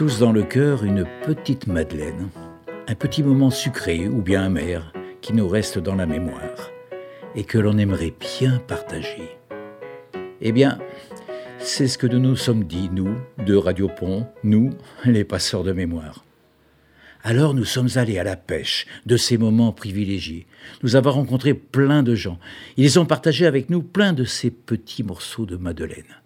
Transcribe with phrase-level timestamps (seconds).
[0.00, 2.30] tous dans le cœur une petite Madeleine,
[2.88, 6.70] un petit moment sucré ou bien amer qui nous reste dans la mémoire
[7.34, 9.36] et que l'on aimerait bien partager.
[10.40, 10.78] Eh bien,
[11.58, 14.70] c'est ce que nous nous sommes dit, nous, de Radio Pont, nous,
[15.04, 16.24] les passeurs de mémoire.
[17.22, 20.46] Alors nous sommes allés à la pêche de ces moments privilégiés.
[20.82, 22.38] Nous avons rencontré plein de gens.
[22.78, 26.20] Ils ont partagé avec nous plein de ces petits morceaux de Madeleine.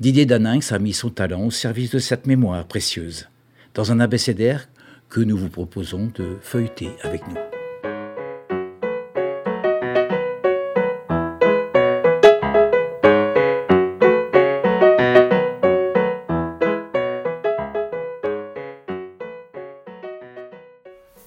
[0.00, 3.28] Didier Daninx a mis son talent au service de cette mémoire précieuse,
[3.74, 4.70] dans un abécédaire
[5.10, 7.34] que nous vous proposons de feuilleter avec nous.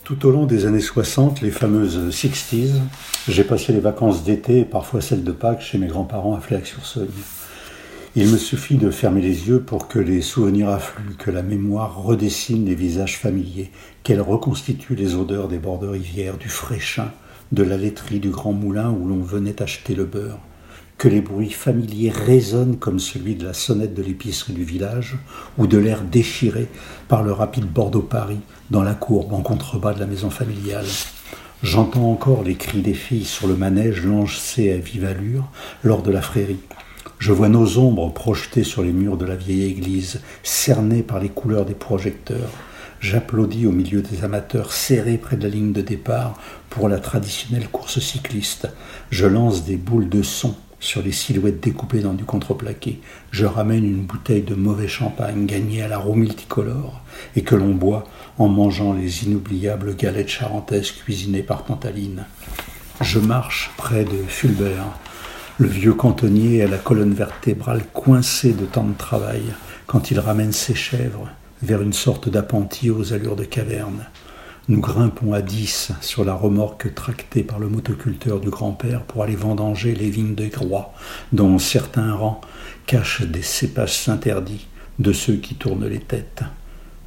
[0.03, 2.71] Tout au long des années 60, les fameuses 60s,
[3.27, 7.09] j'ai passé les vacances d'été et parfois celles de Pâques chez mes grands-parents à Fléac-sur-Seuil.
[8.15, 11.97] Il me suffit de fermer les yeux pour que les souvenirs affluent, que la mémoire
[12.03, 13.71] redessine les visages familiers,
[14.03, 17.11] qu'elle reconstitue les odeurs des bords de rivière, du fraîchin,
[17.51, 20.37] de la laiterie du grand moulin où l'on venait acheter le beurre,
[20.99, 25.17] que les bruits familiers résonnent comme celui de la sonnette de l'épicerie du village
[25.57, 26.67] ou de l'air déchiré
[27.07, 30.85] par le rapide Bordeaux-Paris dans la courbe en contrebas de la maison familiale.
[31.63, 35.49] J'entends encore les cris des filles sur le manège lancé à vive allure
[35.81, 36.59] lors de la frérie.
[37.19, 41.29] Je vois nos ombres projetées sur les murs de la vieille église, cernées par les
[41.29, 42.49] couleurs des projecteurs.
[42.99, 47.67] J'applaudis au milieu des amateurs serrés près de la ligne de départ pour la traditionnelle
[47.67, 48.69] course cycliste.
[49.09, 52.99] Je lance des boules de son sur les silhouettes découpées dans du contreplaqué.
[53.31, 57.01] Je ramène une bouteille de mauvais champagne gagnée à la roue multicolore
[57.35, 58.05] et que l'on boit
[58.37, 62.25] en mangeant les inoubliables galettes charentaises cuisinées par Tantaline.
[63.01, 64.97] Je marche près de Fulbert,
[65.59, 69.43] le vieux cantonnier à la colonne vertébrale coincée de tant de travail,
[69.85, 71.29] quand il ramène ses chèvres
[71.61, 74.05] vers une sorte d'appentis aux allures de caverne.
[74.67, 79.35] Nous grimpons à dix sur la remorque tractée par le motoculteur du grand-père pour aller
[79.35, 80.93] vendanger les vignes de Groix,
[81.33, 82.41] dont certains rangs
[82.87, 84.65] cachent des cépages interdits
[84.97, 86.43] de ceux qui tournent les têtes.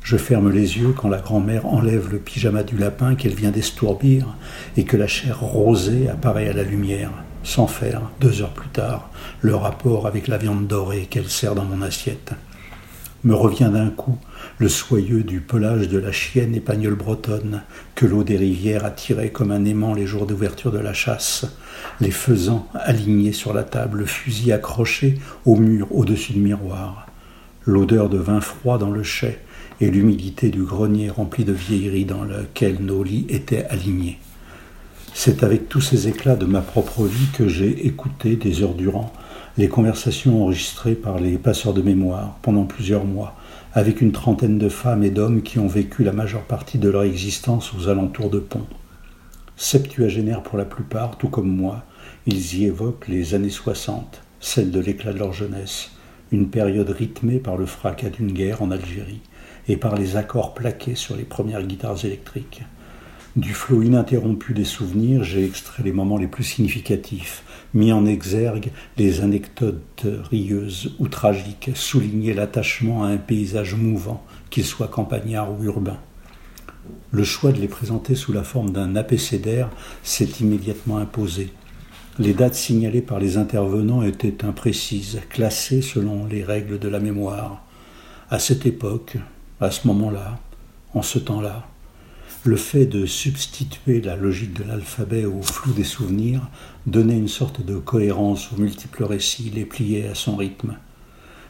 [0.03, 4.37] Je ferme les yeux quand la grand-mère enlève le pyjama du lapin qu'elle vient d'estourbir
[4.77, 7.11] et que la chair rosée apparaît à la lumière
[7.47, 9.09] sans faire, deux heures plus tard,
[9.41, 12.33] le rapport avec la viande dorée qu'elle sert dans mon assiette.
[13.23, 14.19] Me revient d'un coup
[14.59, 17.63] le soyeux du pelage de la chienne épagnole bretonne
[17.95, 21.47] que l'eau des rivières attirait comme un aimant les jours d'ouverture de la chasse,
[22.01, 27.07] les faisans alignés sur la table, le fusil accroché au mur au-dessus du miroir,
[27.65, 29.39] l'odeur de vin froid dans le chai
[29.81, 34.19] et l'humidité du grenier rempli de vieilleries dans lequel nos lits étaient alignés.
[35.19, 39.15] C'est avec tous ces éclats de ma propre vie que j'ai écouté des heures durant
[39.57, 43.35] les conversations enregistrées par les passeurs de mémoire pendant plusieurs mois,
[43.73, 47.03] avec une trentaine de femmes et d'hommes qui ont vécu la majeure partie de leur
[47.03, 48.67] existence aux alentours de Pont.
[49.57, 51.85] Septuagénaires pour la plupart, tout comme moi,
[52.27, 55.93] ils y évoquent les années 60, celles de l'éclat de leur jeunesse,
[56.31, 59.23] une période rythmée par le fracas d'une guerre en Algérie
[59.67, 62.65] et par les accords plaqués sur les premières guitares électriques.
[63.37, 67.43] Du flot ininterrompu des souvenirs, j'ai extrait les moments les plus significatifs,
[67.75, 74.65] mis en exergue les anecdotes rieuses ou tragiques, souligné l'attachement à un paysage mouvant, qu'il
[74.65, 75.99] soit campagnard ou urbain.
[77.11, 79.69] Le choix de les présenter sous la forme d'un apécédaire
[80.03, 81.53] s'est immédiatement imposé.
[82.19, 87.63] Les dates signalées par les intervenants étaient imprécises, classées selon les règles de la mémoire.
[88.31, 89.19] À cette époque,
[89.61, 90.39] à ce moment-là,
[90.95, 91.69] en ce temps-là,
[92.47, 96.49] le fait de substituer la logique de l'alphabet au flou des souvenirs
[96.87, 100.77] donnait une sorte de cohérence aux multiples récits, les pliait à son rythme.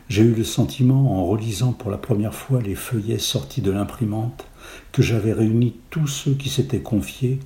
[0.09, 4.47] J'ai eu le sentiment, en relisant pour la première fois les feuillets sortis de l'imprimante,
[4.93, 7.41] que j'avais réuni tous ceux qui s'étaient confiés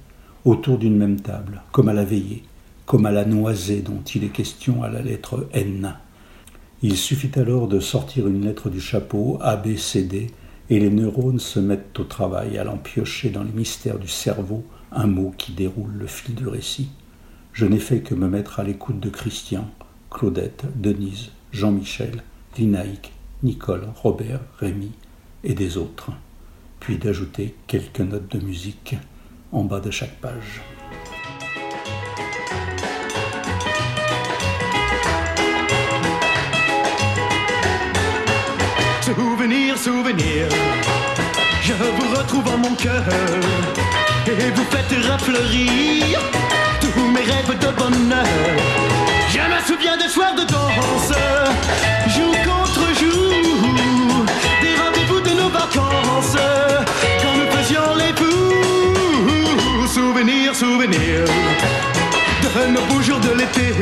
[0.45, 2.45] autour d'une même table, comme à la veillée,
[2.87, 5.97] comme à la noisée dont il est question à la lettre N.
[6.83, 10.29] Il suffit alors de sortir une lettre du chapeau A, B, C, D,
[10.71, 15.09] et les neurones se mettent au travail, allant piocher dans les mystères du cerveau un
[15.09, 16.91] mot qui déroule le fil du récit.
[17.53, 19.69] Je n'ai fait que me mettre à l'écoute de Christian,
[20.11, 22.23] Claudette, Denise, Jean-Michel,
[22.57, 23.13] Linaïque,
[23.43, 24.93] Nicole, Robert, Rémy
[25.43, 26.13] et des autres,
[26.79, 28.97] puis d'ajouter quelques notes de musique
[29.51, 30.63] en bas de chaque page.
[39.41, 40.49] souvenir, souvenir.
[41.63, 43.03] Je vous retrouve en mon cœur
[44.27, 46.19] et vous faites rafleurir
[46.79, 48.27] tous mes rêves de bonheur.
[49.31, 51.15] Je me souviens des soirs de danse,
[52.17, 54.27] jour contre jour,
[54.61, 56.37] des rendez-vous de nos vacances,
[57.23, 59.87] quand nous faisions les fous.
[59.89, 61.25] Souvenir, souvenir
[62.69, 63.75] nos beaux jours de l'été,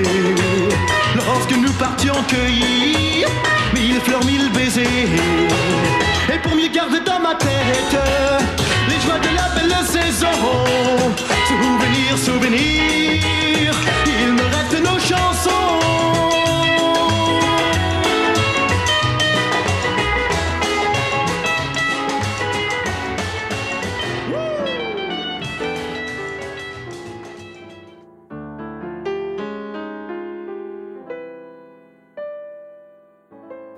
[1.17, 3.29] lorsque nous partions cueillir
[3.75, 4.87] mille fleurs, mille baisers.
[6.33, 7.97] Et pour mieux garder dans ma tête
[8.89, 10.37] les joies de la belle saison,
[11.49, 13.75] souvenir, souvenir,
[14.07, 15.68] il me reste nos chansons.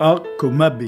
[0.03, 0.85] A comme AB.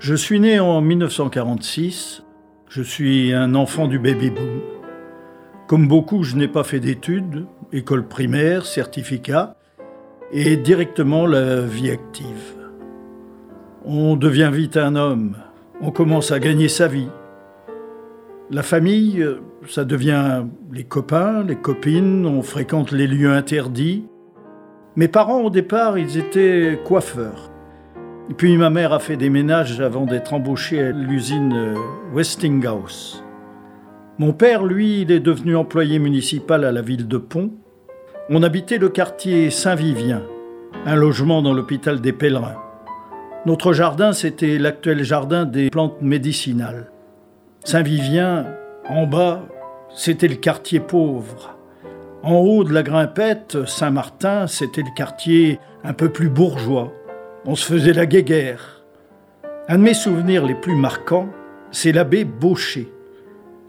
[0.00, 2.24] Je suis né en 1946.
[2.68, 4.62] Je suis un enfant du baby boom.
[5.68, 9.54] Comme beaucoup, je n'ai pas fait d'études, école primaire, certificat,
[10.32, 12.56] et directement la vie active.
[13.84, 15.36] On devient vite un homme,
[15.80, 17.10] on commence à gagner sa vie.
[18.50, 19.24] La famille,
[19.68, 24.04] ça devient les copains, les copines, on fréquente les lieux interdits.
[24.96, 27.52] Mes parents, au départ, ils étaient coiffeurs.
[28.30, 31.74] Et puis ma mère a fait des ménages avant d'être embauchée à l'usine euh,
[32.14, 33.24] Westinghouse.
[34.18, 37.50] Mon père, lui, il est devenu employé municipal à la ville de Pont.
[38.28, 40.22] On habitait le quartier Saint-Vivien,
[40.86, 42.62] un logement dans l'hôpital des pèlerins.
[43.46, 46.92] Notre jardin, c'était l'actuel jardin des plantes médicinales.
[47.64, 48.46] Saint-Vivien,
[48.88, 49.42] en bas,
[49.92, 51.56] c'était le quartier pauvre.
[52.22, 56.92] En haut de la grimpette, Saint-Martin, c'était le quartier un peu plus bourgeois.
[57.46, 58.82] On se faisait la guéguerre.
[59.66, 61.30] Un de mes souvenirs les plus marquants,
[61.70, 62.92] c'est l'abbé Baucher,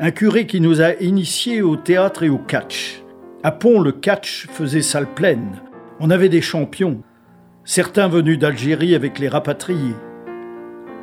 [0.01, 3.01] un curé qui nous a initiés au théâtre et au catch.
[3.43, 5.61] À Pont, le catch faisait salle pleine.
[6.01, 7.01] On avait des champions,
[7.63, 9.95] certains venus d'Algérie avec les rapatriés.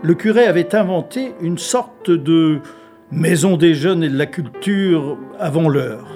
[0.02, 2.58] Le curé avait inventé une sorte de
[3.10, 6.10] maison des jeunes et de la culture avant l'heure.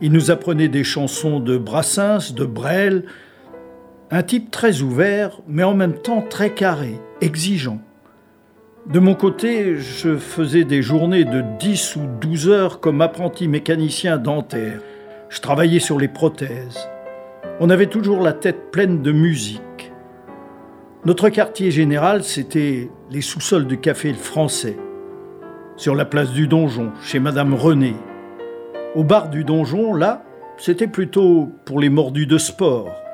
[0.00, 3.04] Il nous apprenait des chansons de Brassens, de Brel,
[4.10, 7.80] un type très ouvert, mais en même temps très carré, exigeant.
[8.86, 14.16] De mon côté, je faisais des journées de 10 ou 12 heures comme apprenti mécanicien
[14.16, 14.80] dentaire.
[15.28, 16.88] Je travaillais sur les prothèses.
[17.58, 19.92] On avait toujours la tête pleine de musique.
[21.04, 24.76] Notre quartier général, c'était les sous-sols du café Le Français,
[25.76, 27.96] sur la place du Donjon, chez Madame René.
[28.94, 30.22] Au bar du Donjon, là,
[30.58, 33.05] c'était plutôt pour les mordus de sport.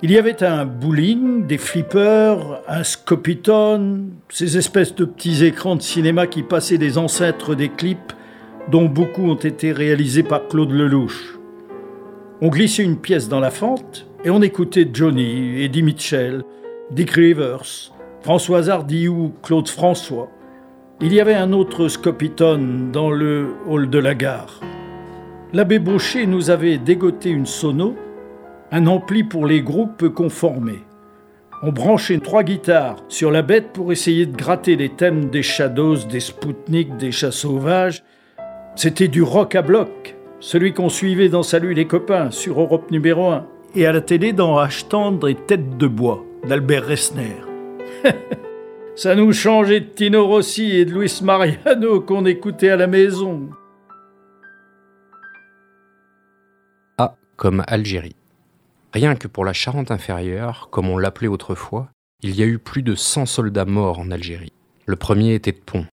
[0.00, 5.82] Il y avait un bowling, des flippers, un scopiton, ces espèces de petits écrans de
[5.82, 8.12] cinéma qui passaient des ancêtres des clips
[8.70, 11.36] dont beaucoup ont été réalisés par Claude Lelouch.
[12.40, 16.44] On glissait une pièce dans la fente et on écoutait Johnny, Eddie Mitchell,
[16.92, 17.90] Dick Rivers,
[18.20, 20.30] François Hardy ou Claude François.
[21.00, 24.60] Il y avait un autre scopiton dans le hall de la gare.
[25.52, 27.96] L'abbé Baucher nous avait dégoté une sono
[28.70, 30.84] un ampli pour les groupes conformés.
[31.62, 35.96] On branchait trois guitares sur la bête pour essayer de gratter les thèmes des Shadows,
[36.08, 38.04] des Spoutnik, des chats sauvages.
[38.76, 43.28] C'était du rock à bloc, celui qu'on suivait dans Salut les copains sur Europe numéro
[43.30, 47.36] 1 et à la télé dans H tendre et Tête de bois d'Albert Resner.
[48.94, 53.48] Ça nous changeait de Tino Rossi et de Luis Mariano qu'on écoutait à la maison.
[56.98, 58.17] A comme Algérie.
[58.92, 61.90] Rien que pour la Charente inférieure, comme on l'appelait autrefois,
[62.22, 64.52] il y a eu plus de 100 soldats morts en Algérie.
[64.86, 65.86] Le premier était de Pont.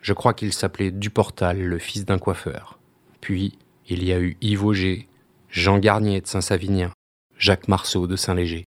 [0.00, 2.78] Je crois qu'il s'appelait Duportal, le fils d'un coiffeur.
[3.20, 5.08] Puis, il y a eu Yves Auger,
[5.50, 6.92] Jean Garnier de Saint-Savinien,
[7.36, 8.64] Jacques Marceau de Saint-Léger.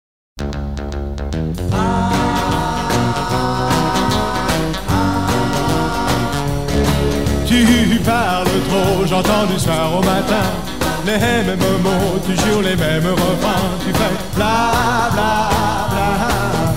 [7.48, 10.73] Tu parles trop, j'entends du soir au matin
[11.06, 13.78] les mêmes mots, toujours les mêmes refrains.
[13.86, 15.50] Tu fais bla bla
[15.92, 16.74] bla,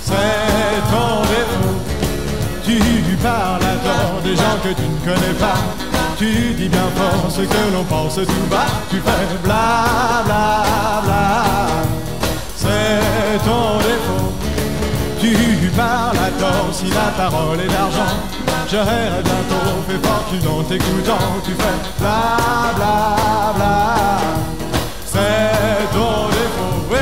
[0.00, 1.74] c'est ton défaut.
[2.64, 5.58] Tu parles à tort des gens que tu ne connais pas.
[6.18, 8.66] Tu dis bien fort ce que l'on pense tout bas.
[8.90, 11.44] Tu fais bla bla bla,
[12.56, 14.32] c'est ton défaut.
[15.20, 18.45] Tu parles à tort si la parole est d'argent.
[18.68, 21.18] Je rêve bientôt, fais fortune en t'écoutant.
[21.44, 24.18] Tu fais bla bla bla,
[25.04, 26.84] c'est ton défaut.
[26.90, 26.98] Oui.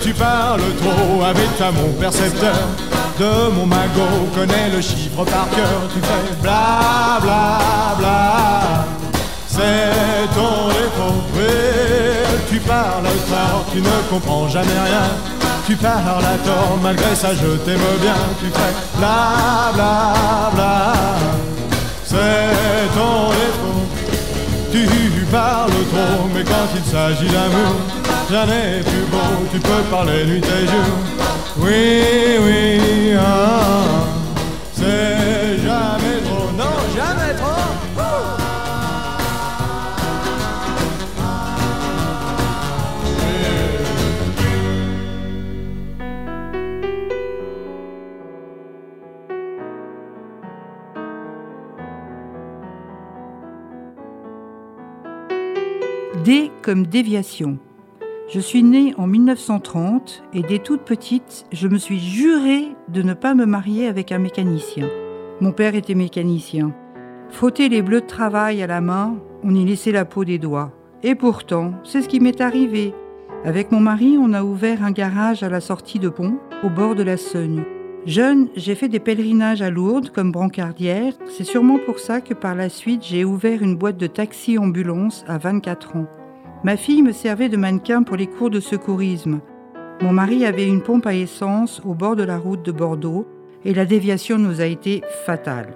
[0.00, 2.56] Tu parles trop avec ta mon percepteur
[3.18, 5.80] de mon magot connaît le chiffre par cœur.
[5.92, 8.84] Tu fais bla bla bla,
[9.48, 11.22] c'est ton défaut.
[12.50, 15.08] Tu parles tard, tu ne comprends jamais rien.
[15.66, 18.14] Tu parles à tort, malgré ça je t'aime bien.
[18.40, 20.92] Tu fais bla bla bla.
[22.04, 23.82] C'est ton défaut.
[24.72, 27.76] Tu parles trop, mais quand il s'agit d'amour,
[28.30, 29.46] jamais plus beau.
[29.52, 31.35] Tu peux parler nuit et jour.
[31.58, 34.04] Oui, oui, ah.
[34.72, 37.46] C'est jamais trop, non, jamais trop.
[56.24, 57.58] D comme déviation.
[58.36, 63.14] Je suis née en 1930 et dès toute petite, je me suis juré de ne
[63.14, 64.90] pas me marier avec un mécanicien.
[65.40, 66.74] Mon père était mécanicien.
[67.30, 70.70] Frotter les bleus de travail à la main, on y laissait la peau des doigts.
[71.02, 72.92] Et pourtant, c'est ce qui m'est arrivé.
[73.46, 76.94] Avec mon mari, on a ouvert un garage à la sortie de pont, au bord
[76.94, 77.64] de la Seine.
[78.04, 81.14] Jeune, j'ai fait des pèlerinages à Lourdes comme brancardière.
[81.24, 85.38] C'est sûrement pour ça que par la suite, j'ai ouvert une boîte de taxi-ambulance à
[85.38, 86.06] 24 ans.
[86.64, 89.40] Ma fille me servait de mannequin pour les cours de secourisme.
[90.00, 93.26] Mon mari avait une pompe à essence au bord de la route de Bordeaux
[93.64, 95.74] et la déviation nous a été fatale.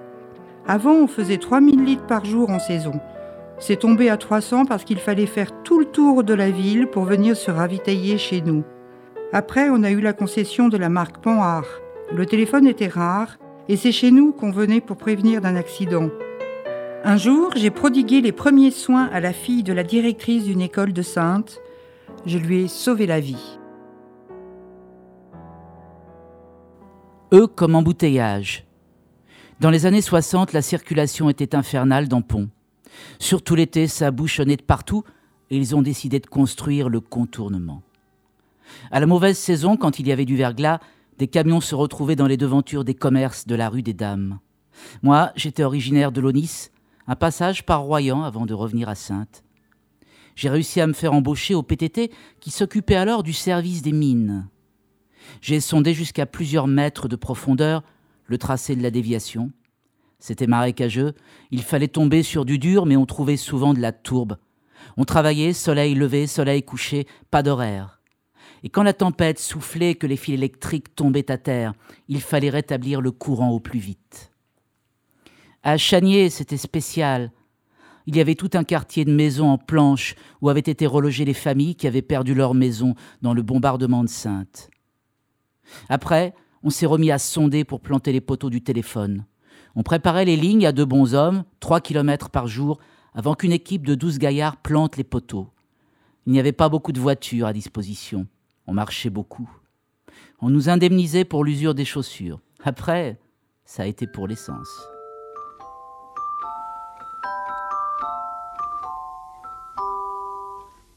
[0.67, 2.93] Avant, on faisait 3000 litres par jour en saison.
[3.59, 7.03] C'est tombé à 300 parce qu'il fallait faire tout le tour de la ville pour
[7.03, 8.63] venir se ravitailler chez nous.
[9.33, 11.67] Après, on a eu la concession de la marque Panhard.
[12.13, 13.37] Le téléphone était rare
[13.69, 16.09] et c'est chez nous qu'on venait pour prévenir d'un accident.
[17.03, 20.93] Un jour, j'ai prodigué les premiers soins à la fille de la directrice d'une école
[20.93, 21.59] de Sainte.
[22.27, 23.57] Je lui ai sauvé la vie.
[27.33, 28.65] E comme embouteillage.
[29.59, 32.49] Dans les années 60, la circulation était infernale dans Pont.
[33.17, 35.03] Surtout l'été, ça bouchonnait de partout
[35.49, 37.81] et ils ont décidé de construire le contournement.
[38.91, 40.79] À la mauvaise saison, quand il y avait du verglas,
[41.17, 44.37] des camions se retrouvaient dans les devantures des commerces de la rue des Dames.
[45.01, 46.69] Moi, j'étais originaire de Lonis,
[47.11, 49.43] un passage par Royan avant de revenir à Sainte.
[50.37, 54.47] J'ai réussi à me faire embaucher au PTT qui s'occupait alors du service des mines.
[55.41, 57.83] J'ai sondé jusqu'à plusieurs mètres de profondeur
[58.27, 59.51] le tracé de la déviation.
[60.19, 61.13] C'était marécageux,
[61.51, 64.37] il fallait tomber sur du dur, mais on trouvait souvent de la tourbe.
[64.95, 67.99] On travaillait, soleil levé, soleil couché, pas d'horaire.
[68.63, 71.73] Et quand la tempête soufflait que les fils électriques tombaient à terre,
[72.07, 74.30] il fallait rétablir le courant au plus vite.
[75.63, 77.31] À Chanier, c'était spécial.
[78.07, 81.35] Il y avait tout un quartier de maisons en planches où avaient été relogées les
[81.35, 84.71] familles qui avaient perdu leur maison dans le bombardement de Sainte.
[85.87, 89.25] Après, on s'est remis à sonder pour planter les poteaux du téléphone.
[89.75, 92.79] On préparait les lignes à deux bons hommes, trois kilomètres par jour,
[93.13, 95.49] avant qu'une équipe de douze gaillards plante les poteaux.
[96.25, 98.27] Il n'y avait pas beaucoup de voitures à disposition.
[98.67, 99.49] On marchait beaucoup.
[100.39, 102.39] On nous indemnisait pour l'usure des chaussures.
[102.63, 103.19] Après,
[103.63, 104.90] ça a été pour l'essence.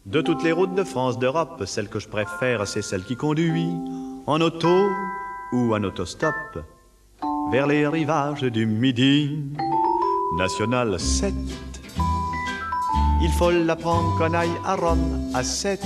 [0.07, 3.71] De toutes les routes de France, d'Europe, celle que je préfère, c'est celle qui conduit
[4.27, 4.91] en auto
[5.55, 6.35] ou en autostop
[7.51, 9.43] vers les rivages du Midi.
[10.37, 11.33] National 7.
[13.23, 15.81] Il faut la prendre qu'on aille à Rome à 7.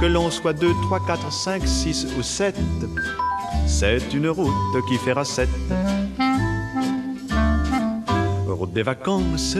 [0.00, 2.56] Que l'on soit 2, 3, 4, 5, 6 ou 7.
[3.66, 5.48] C'est une route qui fera 7.
[8.46, 9.56] Route des vacances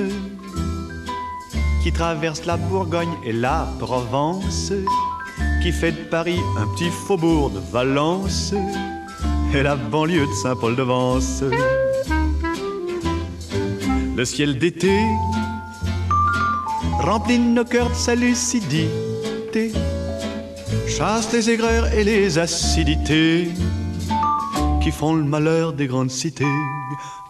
[1.84, 4.72] qui traverse la Bourgogne et la Provence,
[5.62, 8.54] qui fait de Paris un petit faubourg de Valence
[9.54, 11.44] et la banlieue de Saint-Paul-de-Vence.
[14.16, 14.98] Le ciel d'été
[17.00, 19.70] remplit nos cœurs de sa lucidité,
[20.88, 23.50] chasse les aigreurs et les acidités
[24.82, 26.56] qui font le malheur des grandes cités,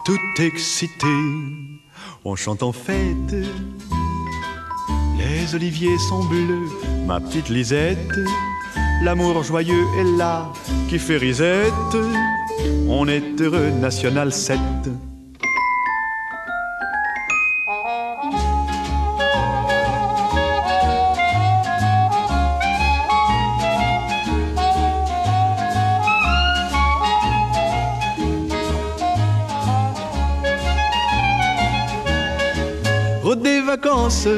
[0.04, 1.08] tout excité.
[2.24, 3.34] On chante en fête
[5.44, 6.70] les oliviers sont bleus,
[7.06, 7.98] ma petite Lisette.
[9.02, 10.50] L'amour joyeux est là
[10.88, 11.96] qui fait risette.
[12.88, 14.58] On est heureux, National 7.
[33.22, 34.28] Route des vacances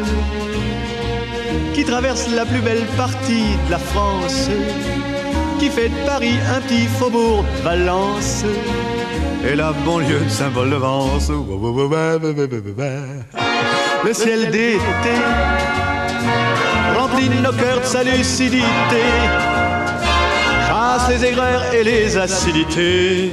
[1.96, 4.50] traverse la plus belle partie de la France,
[5.58, 8.44] qui fait de Paris un petit faubourg de Valence
[9.42, 11.32] et la banlieue de Saint-Paul-de-Vence.
[14.04, 14.78] Le ciel d'été
[16.98, 19.04] remplit remplit nos cœurs de sa lucidité,
[20.68, 23.32] chasse les aigreurs et les acidités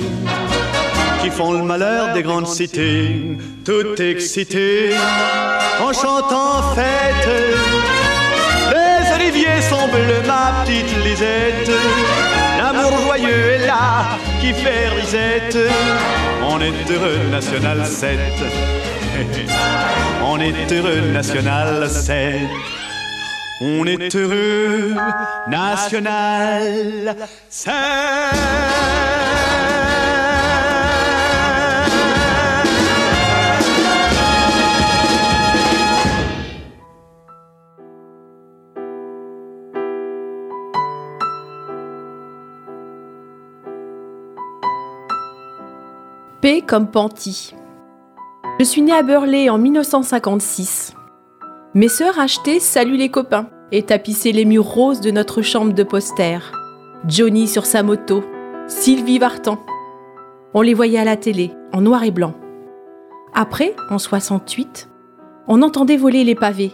[1.22, 4.94] qui font le malheur des grandes cités, tout excité
[5.82, 7.53] en chantant fête.
[9.72, 11.72] Bleus, ma petite Lisette.
[12.58, 15.58] L'amour joyeux est là qui fait risette.
[16.44, 18.20] On est heureux, National 7.
[20.24, 22.40] On est heureux, National 7.
[23.62, 24.94] On est heureux,
[25.48, 27.16] National
[27.50, 27.74] 7.
[46.68, 47.56] Comme Panty.
[48.60, 50.94] Je suis née à Burley en 1956.
[51.74, 55.84] Mes sœurs achetaient Salut les copains et tapissaient les murs roses de notre chambre de
[55.84, 56.40] poster.
[57.08, 58.26] Johnny sur sa moto,
[58.68, 59.58] Sylvie Vartan.
[60.54, 62.34] On les voyait à la télé, en noir et blanc.
[63.34, 64.90] Après, en 68,
[65.48, 66.74] on entendait voler les pavés.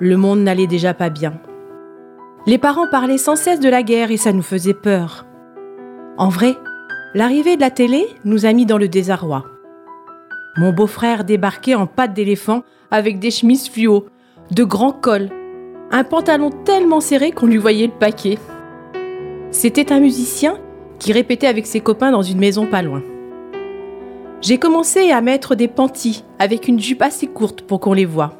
[0.00, 1.34] Le monde n'allait déjà pas bien.
[2.48, 5.26] Les parents parlaient sans cesse de la guerre et ça nous faisait peur.
[6.18, 6.56] En vrai,
[7.16, 9.46] L'arrivée de la télé nous a mis dans le désarroi.
[10.58, 14.04] Mon beau-frère débarquait en pattes d'éléphant avec des chemises fluo,
[14.50, 15.30] de grands cols,
[15.90, 18.36] un pantalon tellement serré qu'on lui voyait le paquet.
[19.50, 20.58] C'était un musicien
[20.98, 23.02] qui répétait avec ses copains dans une maison pas loin.
[24.42, 28.34] J'ai commencé à mettre des panties avec une jupe assez courte pour qu'on les voie.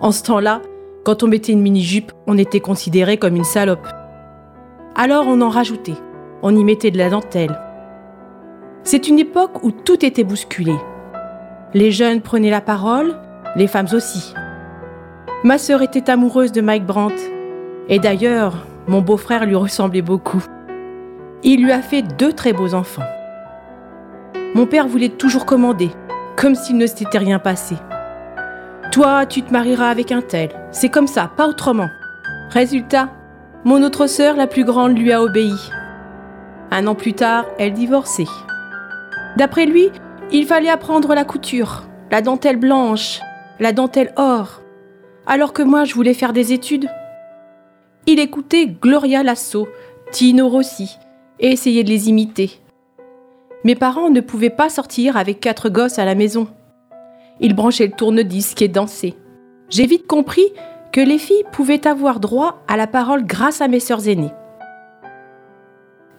[0.00, 0.62] En ce temps-là,
[1.04, 3.88] quand on mettait une mini-jupe, on était considéré comme une salope.
[4.94, 5.96] Alors on en rajoutait
[6.42, 7.58] on y mettait de la dentelle.
[8.82, 10.74] C'est une époque où tout était bousculé.
[11.74, 13.16] Les jeunes prenaient la parole,
[13.56, 14.34] les femmes aussi.
[15.44, 17.16] Ma sœur était amoureuse de Mike Brandt,
[17.88, 20.44] et d'ailleurs, mon beau-frère lui ressemblait beaucoup.
[21.42, 23.02] Il lui a fait deux très beaux enfants.
[24.54, 25.90] Mon père voulait toujours commander,
[26.36, 27.76] comme s'il ne s'était rien passé.
[28.92, 30.50] Toi, tu te marieras avec un tel.
[30.70, 31.88] C'est comme ça, pas autrement.
[32.50, 33.10] Résultat,
[33.64, 35.52] mon autre sœur, la plus grande, lui a obéi.
[36.70, 38.26] Un an plus tard, elle divorçait.
[39.36, 39.90] D'après lui,
[40.32, 43.20] il fallait apprendre la couture, la dentelle blanche,
[43.60, 44.62] la dentelle or,
[45.26, 46.88] alors que moi je voulais faire des études.
[48.06, 49.68] Il écoutait Gloria Lasso,
[50.10, 50.96] Tino Rossi,
[51.38, 52.60] et essayait de les imiter.
[53.64, 56.48] Mes parents ne pouvaient pas sortir avec quatre gosses à la maison.
[57.40, 59.14] Ils branchaient le tourne-disque et dansaient.
[59.68, 60.46] J'ai vite compris
[60.92, 64.32] que les filles pouvaient avoir droit à la parole grâce à mes sœurs aînées.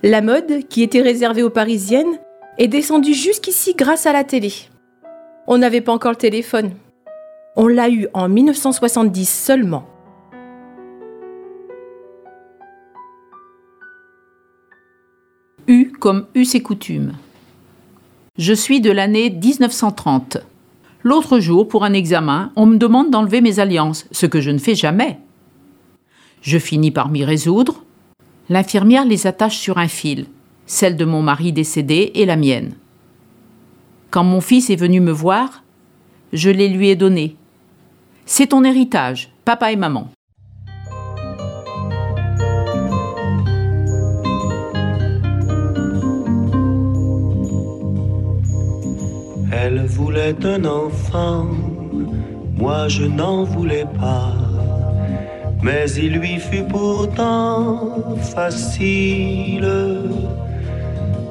[0.04, 2.20] La mode, qui était réservée aux Parisiennes,
[2.60, 4.54] est descendue jusqu'ici grâce à la télé.
[5.48, 6.72] On n'avait pas encore le téléphone.
[7.56, 9.88] On l'a eu en 1970 seulement.
[15.68, 17.14] U comme U ses coutumes.
[18.38, 20.38] Je suis de l'année 1930.
[21.04, 24.60] L'autre jour, pour un examen, on me demande d'enlever mes alliances, ce que je ne
[24.60, 25.18] fais jamais.
[26.42, 27.84] Je finis par m'y résoudre,
[28.50, 30.28] L'infirmière les attache sur un fil,
[30.66, 32.76] celle de mon mari décédé et la mienne.
[34.10, 35.64] Quand mon fils est venu me voir,
[36.32, 37.36] je les lui ai donnés.
[38.26, 40.10] C'est ton héritage, papa et maman.
[49.52, 51.48] Elle voulait un enfant,
[52.56, 54.47] moi je n'en voulais pas
[55.62, 59.68] mais il lui fut pourtant facile,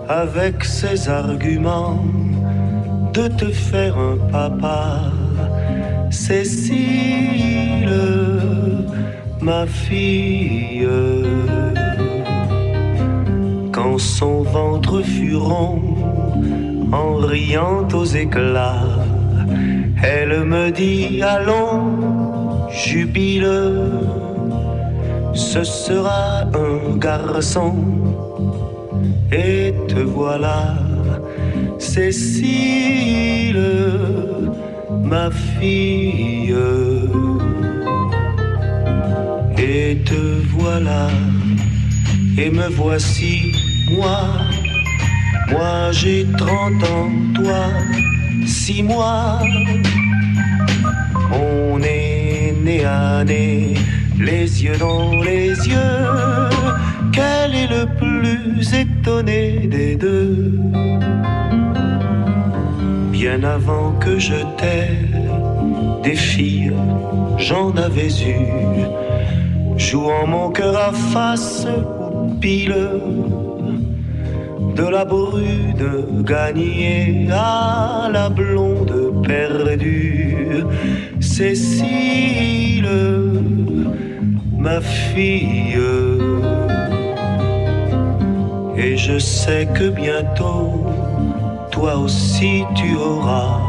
[0.08, 2.04] avec ses arguments,
[3.12, 5.00] de te faire un papa.
[6.10, 7.90] Cécile,
[9.40, 10.86] ma fille,
[13.72, 15.80] quand son ventre fut rond,
[16.92, 18.84] en riant aux éclats,
[20.02, 22.45] elle me dit allons,
[22.84, 23.46] jubile
[25.36, 27.74] ce sera un garçon.
[29.30, 30.74] Et te voilà,
[31.78, 33.60] Cécile,
[35.02, 36.54] ma fille.
[39.58, 40.22] Et te
[40.58, 41.08] voilà,
[42.38, 43.52] et me voici,
[43.96, 44.20] moi.
[45.50, 47.62] Moi j'ai trente ans, toi,
[48.46, 49.38] six mois.
[51.32, 52.06] On est
[52.85, 56.48] à les yeux dans les yeux.
[57.12, 60.59] Quel est le plus étonné des deux?
[63.12, 64.98] Bien avant que je t'aie,
[66.02, 66.72] des filles,
[67.38, 68.87] j'en avais eu.
[69.76, 72.74] jouant mon cœur à face ou pile
[74.74, 80.64] de la brune gagnée à la blonde perdue,
[81.37, 82.88] Cécile,
[84.57, 85.77] ma fille.
[88.79, 90.87] Et je sais que bientôt,
[91.70, 93.61] toi aussi tu auras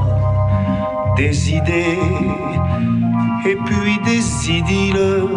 [1.17, 1.99] des idées
[3.45, 5.27] et puis des idylles,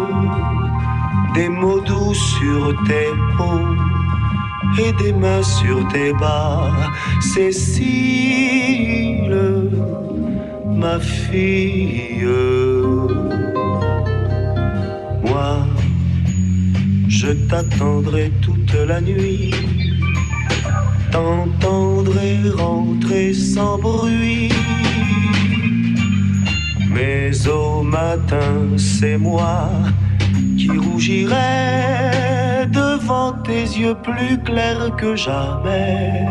[1.33, 3.75] des mots doux sur tes mots
[4.79, 6.71] et des mains sur tes bas,
[7.19, 8.71] Cécile,
[10.81, 12.27] ma fille.
[15.27, 15.53] Moi,
[17.07, 19.53] je t'attendrai toute la nuit,
[21.11, 22.29] t'entendrai
[22.63, 24.51] rentrer sans bruit.
[26.95, 29.69] Mais au matin, c'est moi
[30.57, 36.25] qui rougirai devant tes yeux plus clairs que jamais.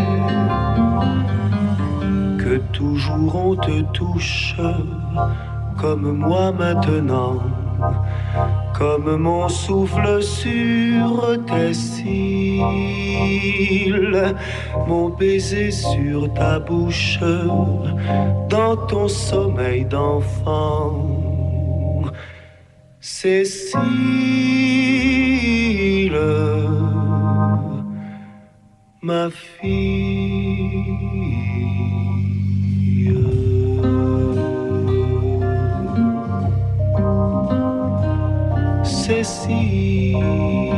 [2.58, 4.56] Toujours on te touche
[5.80, 7.38] comme moi maintenant,
[8.76, 12.64] comme mon souffle sur tes cils,
[14.86, 17.20] mon baiser sur ta bouche,
[18.48, 21.06] dans ton sommeil d'enfant.
[23.00, 23.80] Cécile,
[29.02, 30.19] ma fille.
[39.30, 40.69] Cécile.